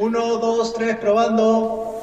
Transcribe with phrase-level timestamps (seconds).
[0.00, 1.94] Uno, dos, tres, probando.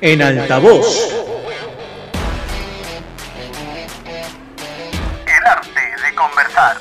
[0.00, 1.12] En altavoz.
[5.26, 6.76] El arte de conversar.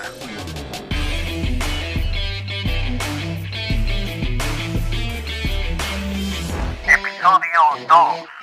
[6.86, 8.37] Episodio 2.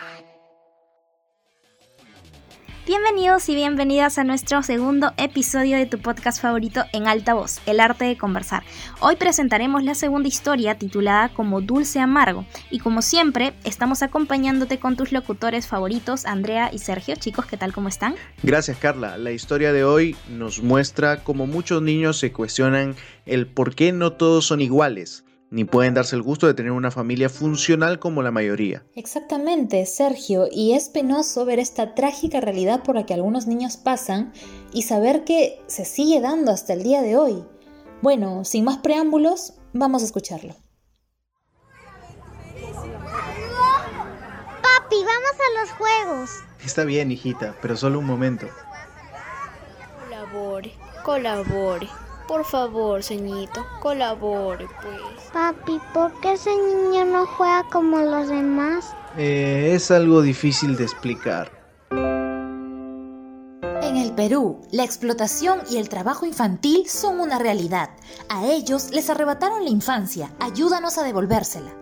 [2.87, 7.81] Bienvenidos y bienvenidas a nuestro segundo episodio de tu podcast favorito en alta voz, El
[7.81, 8.63] arte de conversar.
[9.01, 14.97] Hoy presentaremos la segunda historia titulada como Dulce Amargo y como siempre estamos acompañándote con
[14.97, 17.17] tus locutores favoritos Andrea y Sergio.
[17.17, 17.73] Chicos, ¿qué tal?
[17.73, 18.17] ¿Cómo están?
[18.43, 19.17] Gracias Carla.
[19.17, 24.13] La historia de hoy nos muestra cómo muchos niños se cuestionan el por qué no
[24.13, 28.33] todos son iguales ni pueden darse el gusto de tener una familia funcional como la
[28.33, 28.83] mayoría.
[28.97, 34.33] Exactamente, Sergio, y es penoso ver esta trágica realidad por la que algunos niños pasan
[34.73, 37.45] y saber que se sigue dando hasta el día de hoy.
[38.03, 40.57] Bueno, sin más preámbulos, vamos a escucharlo.
[44.61, 46.31] Papi, vamos a los juegos.
[46.65, 48.49] Está bien, hijita, pero solo un momento.
[50.09, 50.73] Colabore,
[51.05, 51.89] colabore.
[52.27, 55.31] Por favor, ceñito, colabore, pues.
[55.33, 58.95] Papi, ¿por qué ese niño no juega como los demás?
[59.19, 61.51] Eh, es algo difícil de explicar.
[63.83, 67.91] En el Perú, la explotación y el trabajo infantil son una realidad.
[68.31, 70.33] A ellos les arrebataron la infancia.
[70.41, 71.73] Ayúdanos a devolvérsela.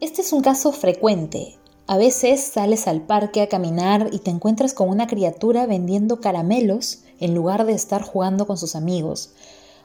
[0.00, 1.58] Este es un caso frecuente.
[1.86, 7.00] A veces sales al parque a caminar y te encuentras con una criatura vendiendo caramelos
[7.18, 9.30] en lugar de estar jugando con sus amigos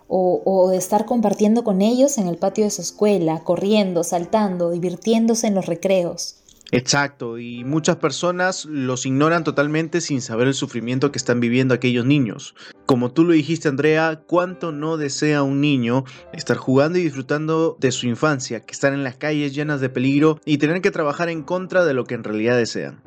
[0.08, 4.72] o, o, de estar compartiendo con ellos en el patio de su escuela, corriendo, saltando,
[4.72, 6.36] divirtiéndose en los recreos.
[6.72, 12.06] Exacto, y muchas personas los ignoran totalmente sin saber el sufrimiento que están viviendo aquellos
[12.06, 12.56] niños.
[12.86, 17.92] Como tú lo dijiste, Andrea, ¿cuánto no desea un niño estar jugando y disfrutando de
[17.92, 21.44] su infancia, que estar en las calles llenas de peligro y tener que trabajar en
[21.44, 23.02] contra de lo que en realidad desean?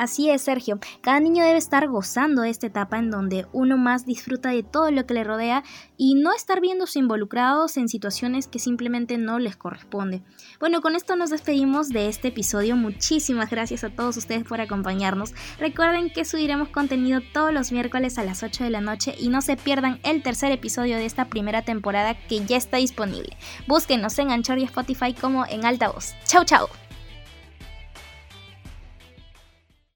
[0.00, 0.78] Así es, Sergio.
[1.02, 4.90] Cada niño debe estar gozando de esta etapa en donde uno más disfruta de todo
[4.90, 5.62] lo que le rodea
[5.98, 10.22] y no estar viéndose involucrados en situaciones que simplemente no les corresponde.
[10.58, 12.76] Bueno, con esto nos despedimos de este episodio.
[12.76, 15.34] Muchísimas gracias a todos ustedes por acompañarnos.
[15.58, 19.42] Recuerden que subiremos contenido todos los miércoles a las 8 de la noche y no
[19.42, 23.36] se pierdan el tercer episodio de esta primera temporada que ya está disponible.
[23.66, 26.14] Búsquenos en Anchor y Spotify como en alta voz.
[26.24, 26.68] Chau, chau.